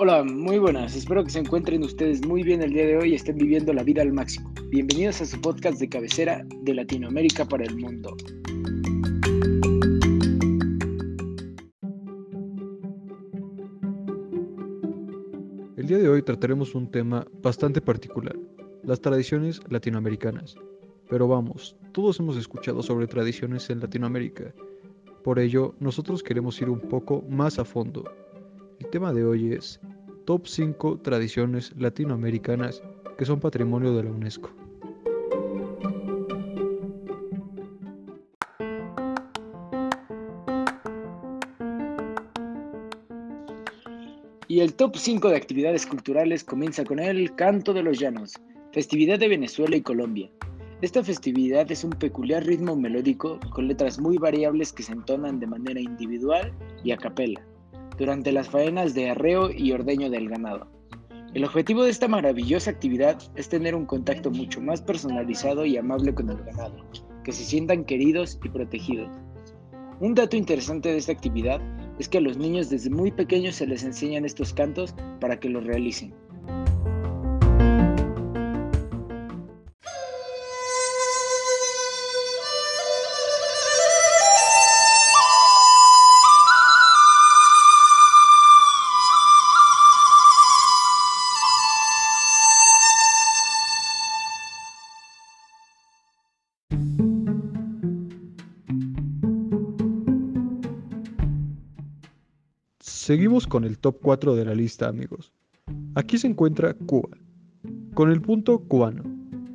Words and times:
Hola, 0.00 0.22
muy 0.22 0.58
buenas. 0.58 0.94
Espero 0.94 1.24
que 1.24 1.30
se 1.30 1.40
encuentren 1.40 1.82
ustedes 1.82 2.24
muy 2.24 2.44
bien 2.44 2.62
el 2.62 2.72
día 2.72 2.86
de 2.86 2.96
hoy 2.96 3.10
y 3.10 3.14
estén 3.16 3.36
viviendo 3.36 3.72
la 3.72 3.82
vida 3.82 4.00
al 4.00 4.12
máximo. 4.12 4.54
Bienvenidos 4.68 5.20
a 5.20 5.26
su 5.26 5.40
podcast 5.40 5.80
de 5.80 5.88
cabecera 5.88 6.46
de 6.62 6.72
Latinoamérica 6.72 7.44
para 7.44 7.64
el 7.64 7.76
mundo. 7.76 8.16
El 15.76 15.88
día 15.88 15.98
de 15.98 16.08
hoy 16.08 16.22
trataremos 16.22 16.76
un 16.76 16.88
tema 16.88 17.26
bastante 17.42 17.80
particular, 17.80 18.38
las 18.84 19.00
tradiciones 19.00 19.60
latinoamericanas. 19.68 20.54
Pero 21.10 21.26
vamos, 21.26 21.76
todos 21.90 22.20
hemos 22.20 22.36
escuchado 22.36 22.84
sobre 22.84 23.08
tradiciones 23.08 23.68
en 23.68 23.80
Latinoamérica. 23.80 24.54
Por 25.24 25.40
ello, 25.40 25.74
nosotros 25.80 26.22
queremos 26.22 26.62
ir 26.62 26.70
un 26.70 26.82
poco 26.82 27.24
más 27.28 27.58
a 27.58 27.64
fondo. 27.64 28.04
El 28.78 28.90
tema 28.90 29.12
de 29.12 29.24
hoy 29.24 29.54
es 29.54 29.80
Top 30.28 30.46
5 30.46 30.98
tradiciones 30.98 31.72
latinoamericanas 31.78 32.82
que 33.16 33.24
son 33.24 33.40
patrimonio 33.40 33.94
de 33.94 34.02
la 34.04 34.10
UNESCO. 34.10 34.50
Y 44.48 44.60
el 44.60 44.74
top 44.74 44.96
5 44.98 45.30
de 45.30 45.36
actividades 45.38 45.86
culturales 45.86 46.44
comienza 46.44 46.84
con 46.84 46.98
el 46.98 47.34
Canto 47.34 47.72
de 47.72 47.82
los 47.82 47.98
Llanos, 47.98 48.34
festividad 48.74 49.18
de 49.18 49.28
Venezuela 49.28 49.76
y 49.76 49.80
Colombia. 49.80 50.30
Esta 50.82 51.02
festividad 51.02 51.72
es 51.72 51.84
un 51.84 51.92
peculiar 51.92 52.44
ritmo 52.44 52.76
melódico 52.76 53.40
con 53.54 53.66
letras 53.66 53.98
muy 53.98 54.18
variables 54.18 54.74
que 54.74 54.82
se 54.82 54.92
entonan 54.92 55.40
de 55.40 55.46
manera 55.46 55.80
individual 55.80 56.52
y 56.84 56.90
a 56.90 56.98
capela 56.98 57.42
durante 57.98 58.32
las 58.32 58.48
faenas 58.48 58.94
de 58.94 59.10
arreo 59.10 59.50
y 59.50 59.72
ordeño 59.72 60.08
del 60.08 60.28
ganado. 60.28 60.68
El 61.34 61.44
objetivo 61.44 61.82
de 61.82 61.90
esta 61.90 62.08
maravillosa 62.08 62.70
actividad 62.70 63.18
es 63.36 63.48
tener 63.48 63.74
un 63.74 63.84
contacto 63.84 64.30
mucho 64.30 64.60
más 64.62 64.80
personalizado 64.80 65.66
y 65.66 65.76
amable 65.76 66.14
con 66.14 66.30
el 66.30 66.42
ganado, 66.42 66.76
que 67.22 67.32
se 67.32 67.44
sientan 67.44 67.84
queridos 67.84 68.38
y 68.42 68.48
protegidos. 68.48 69.10
Un 70.00 70.14
dato 70.14 70.36
interesante 70.36 70.90
de 70.90 70.96
esta 70.96 71.12
actividad 71.12 71.60
es 71.98 72.08
que 72.08 72.18
a 72.18 72.22
los 72.22 72.38
niños 72.38 72.70
desde 72.70 72.88
muy 72.88 73.10
pequeños 73.10 73.56
se 73.56 73.66
les 73.66 73.82
enseñan 73.82 74.24
estos 74.24 74.54
cantos 74.54 74.94
para 75.20 75.38
que 75.38 75.48
los 75.50 75.64
realicen. 75.64 76.14
Seguimos 103.08 103.46
con 103.46 103.64
el 103.64 103.78
top 103.78 104.00
4 104.02 104.36
de 104.36 104.44
la 104.44 104.54
lista, 104.54 104.86
amigos. 104.86 105.32
Aquí 105.94 106.18
se 106.18 106.26
encuentra 106.26 106.74
Cuba, 106.74 107.08
con 107.94 108.10
el 108.10 108.20
punto 108.20 108.58
cubano. 108.58 109.02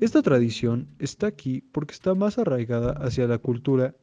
Esta 0.00 0.22
tradición 0.22 0.88
está 0.98 1.26
aquí 1.26 1.62
porque 1.70 1.92
está 1.92 2.14
más 2.14 2.38
arraigada 2.38 2.92
hacia 2.92 3.28
la 3.28 3.36
cultura 3.36 3.94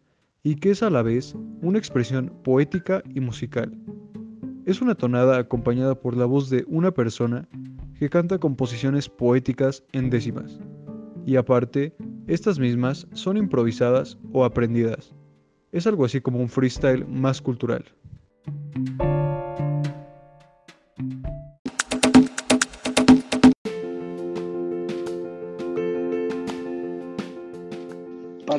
y 0.44 0.58
que 0.58 0.70
es 0.70 0.84
a 0.84 0.92
la 0.92 1.02
vez 1.02 1.36
una 1.64 1.80
expresión 1.80 2.32
poética 2.44 3.02
y 3.16 3.22
musical. 3.22 3.76
Es 4.68 4.84
una 4.84 4.94
tonada 4.94 5.40
acompañada 5.40 6.00
por 6.00 6.16
la 6.16 6.26
voz 6.26 6.52
de 6.52 6.64
una 6.68 6.92
persona 6.92 7.50
que 7.98 8.08
canta 8.08 8.38
composiciones 8.38 9.10
poéticas 9.10 9.84
en 9.94 10.12
décimas. 10.12 10.60
Y 11.26 11.38
aparte, 11.38 11.96
estas 12.28 12.60
mismas 12.60 13.08
son 13.14 13.36
improvisadas 13.36 14.16
o 14.32 14.46
aprendidas. 14.46 15.16
Es 15.72 15.88
algo 15.88 16.06
así 16.06 16.22
como 16.22 16.38
un 16.38 16.50
freestyle 16.50 17.04
más 17.08 17.42
cultural. 17.42 17.84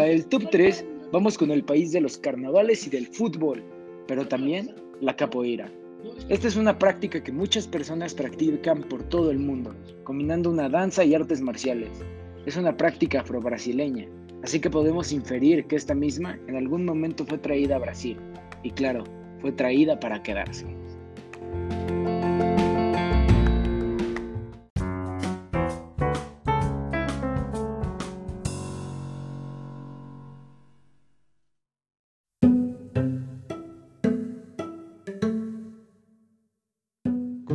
Para 0.00 0.12
el 0.12 0.24
top 0.24 0.48
3 0.50 0.86
vamos 1.12 1.36
con 1.36 1.50
el 1.50 1.62
país 1.62 1.92
de 1.92 2.00
los 2.00 2.16
carnavales 2.16 2.86
y 2.86 2.88
del 2.88 3.06
fútbol, 3.08 3.62
pero 4.08 4.26
también 4.26 4.74
la 5.02 5.14
capoeira. 5.14 5.70
Esta 6.30 6.48
es 6.48 6.56
una 6.56 6.78
práctica 6.78 7.22
que 7.22 7.30
muchas 7.30 7.68
personas 7.68 8.14
practican 8.14 8.82
por 8.84 9.02
todo 9.02 9.30
el 9.30 9.38
mundo, 9.38 9.74
combinando 10.04 10.48
una 10.48 10.70
danza 10.70 11.04
y 11.04 11.14
artes 11.14 11.42
marciales. 11.42 11.90
Es 12.46 12.56
una 12.56 12.74
práctica 12.74 13.20
afro-brasileña, 13.20 14.08
así 14.42 14.58
que 14.58 14.70
podemos 14.70 15.12
inferir 15.12 15.66
que 15.66 15.76
esta 15.76 15.94
misma 15.94 16.38
en 16.46 16.56
algún 16.56 16.86
momento 16.86 17.26
fue 17.26 17.36
traída 17.36 17.76
a 17.76 17.80
Brasil, 17.80 18.16
y 18.62 18.70
claro, 18.70 19.04
fue 19.42 19.52
traída 19.52 20.00
para 20.00 20.22
quedarse. 20.22 20.79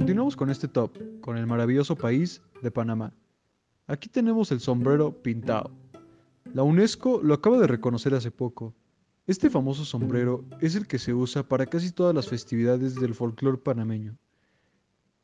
Continuamos 0.06 0.36
con 0.36 0.52
este 0.52 0.68
top, 0.68 0.92
con 1.20 1.36
el 1.36 1.48
maravilloso 1.48 1.96
país 1.96 2.40
de 2.62 2.70
Panamá. 2.70 3.12
Aquí 3.88 4.08
tenemos 4.08 4.52
el 4.52 4.60
sombrero 4.60 5.12
pintado. 5.24 5.72
La 6.54 6.62
UNESCO 6.62 7.24
lo 7.24 7.34
acaba 7.34 7.58
de 7.58 7.66
reconocer 7.66 8.14
hace 8.14 8.30
poco. 8.30 8.76
Este 9.26 9.50
famoso 9.50 9.84
sombrero 9.84 10.46
es 10.62 10.76
el 10.76 10.86
que 10.86 11.00
se 11.00 11.16
usa 11.16 11.42
para 11.42 11.66
casi 11.66 11.92
todas 11.92 12.14
las 12.14 12.30
festividades 12.30 12.94
del 12.94 13.16
folclore 13.16 13.58
panameño. 13.58 14.16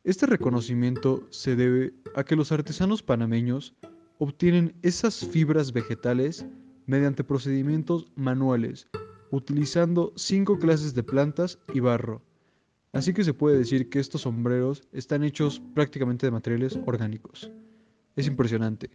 Este 0.04 0.26
reconocimiento 0.26 1.28
se 1.30 1.56
debe 1.56 1.94
a 2.16 2.24
que 2.24 2.36
los 2.36 2.52
artesanos 2.52 3.04
panameños 3.04 3.76
obtienen 4.18 4.74
esas 4.82 5.24
fibras 5.28 5.74
vegetales 5.74 6.44
mediante 6.88 7.24
procedimientos 7.24 8.12
manuales, 8.16 8.88
utilizando 9.30 10.12
cinco 10.16 10.58
clases 10.58 10.96
de 10.96 11.04
plantas 11.04 11.60
y 11.72 11.82
barro 11.82 12.24
Así 12.94 13.14
que 13.14 13.24
se 13.24 13.34
puede 13.34 13.58
decir 13.58 13.90
que 13.90 14.00
estos 14.00 14.22
sombreros 14.22 14.84
están 14.92 15.24
hechos 15.24 15.62
prácticamente 15.74 16.26
de 16.28 16.32
materiales 16.32 16.78
orgánicos. 16.86 17.50
Es 18.18 18.28
impresionante. 18.28 18.90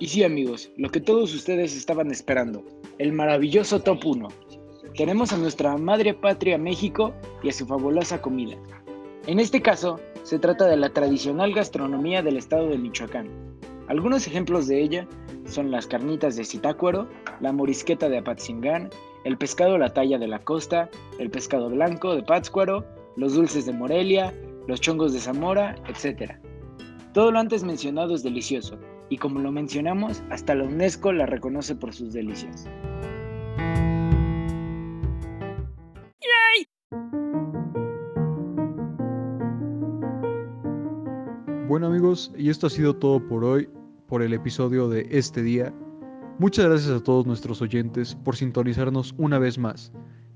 Y 0.00 0.08
sí 0.08 0.24
amigos, 0.24 0.72
lo 0.76 0.90
que 0.90 1.00
todos 1.00 1.32
ustedes 1.32 1.76
estaban 1.76 2.10
esperando, 2.10 2.64
el 2.98 3.12
maravilloso 3.12 3.78
top 3.80 4.04
1. 4.04 4.28
Tenemos 4.96 5.32
a 5.32 5.38
nuestra 5.38 5.76
madre 5.76 6.14
patria 6.14 6.58
México 6.58 7.14
y 7.44 7.50
a 7.50 7.52
su 7.52 7.64
fabulosa 7.64 8.20
comida. 8.20 8.56
En 9.28 9.38
este 9.38 9.62
caso, 9.62 10.00
se 10.24 10.40
trata 10.40 10.66
de 10.66 10.76
la 10.76 10.92
tradicional 10.92 11.54
gastronomía 11.54 12.20
del 12.22 12.36
estado 12.36 12.68
de 12.68 12.78
Michoacán, 12.78 13.28
algunos 13.88 14.26
ejemplos 14.26 14.66
de 14.66 14.82
ella 14.82 15.08
son 15.44 15.70
las 15.70 15.86
carnitas 15.86 16.36
de 16.36 16.44
Zitácuaro, 16.44 17.08
la 17.40 17.52
morisqueta 17.52 18.08
de 18.08 18.18
Apatzingán, 18.18 18.90
el 19.24 19.36
pescado 19.36 19.78
la 19.78 19.92
talla 19.92 20.18
de 20.18 20.28
la 20.28 20.38
costa, 20.38 20.88
el 21.18 21.30
pescado 21.30 21.68
blanco 21.68 22.14
de 22.14 22.22
Pátzcuaro, 22.22 22.84
los 23.16 23.34
dulces 23.34 23.66
de 23.66 23.72
Morelia, 23.72 24.32
los 24.66 24.80
chongos 24.80 25.12
de 25.12 25.20
Zamora, 25.20 25.76
etc. 25.88 26.32
Todo 27.12 27.30
lo 27.30 27.38
antes 27.38 27.64
mencionado 27.64 28.14
es 28.14 28.22
delicioso, 28.22 28.78
y 29.10 29.18
como 29.18 29.40
lo 29.40 29.52
mencionamos, 29.52 30.22
hasta 30.30 30.54
la 30.54 30.64
UNESCO 30.64 31.12
la 31.12 31.26
reconoce 31.26 31.74
por 31.74 31.92
sus 31.92 32.12
delicias. 32.12 32.68
Y 42.36 42.50
esto 42.50 42.66
ha 42.66 42.70
sido 42.70 42.94
todo 42.94 43.26
por 43.26 43.42
hoy 43.42 43.68
por 44.06 44.22
el 44.22 44.34
episodio 44.34 44.88
de 44.88 45.06
este 45.10 45.42
día. 45.42 45.72
Muchas 46.38 46.66
gracias 46.66 46.90
a 46.90 47.02
todos 47.02 47.26
nuestros 47.26 47.62
oyentes 47.62 48.14
por 48.14 48.36
sintonizarnos 48.36 49.14
una 49.16 49.38
vez 49.38 49.56
más. 49.56 49.92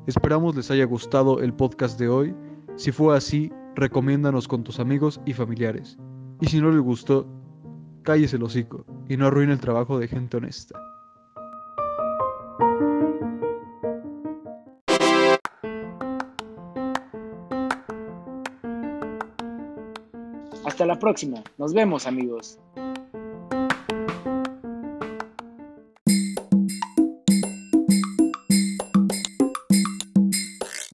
Esperamos 0.06 0.56
les 0.56 0.70
haya 0.70 0.86
gustado 0.86 1.40
el 1.42 1.52
podcast 1.52 1.98
de 1.98 2.08
hoy. 2.08 2.34
Si 2.76 2.92
fue 2.92 3.14
así, 3.14 3.52
recomiéndanos 3.74 4.48
con 4.48 4.64
tus 4.64 4.80
amigos 4.80 5.20
y 5.26 5.34
familiares. 5.34 5.98
Y 6.40 6.46
si 6.46 6.60
no 6.60 6.70
les 6.70 6.80
gustó, 6.80 7.26
cállese 8.02 8.36
el 8.36 8.44
hocico 8.44 8.86
y 9.08 9.18
no 9.18 9.26
arruine 9.26 9.52
el 9.52 9.60
trabajo 9.60 9.98
de 9.98 10.08
gente 10.08 10.38
honesta. 10.38 10.85
Hasta 20.76 20.84
la 20.84 20.98
próxima. 20.98 21.42
Nos 21.56 21.72
vemos 21.72 22.06
amigos. 22.06 22.58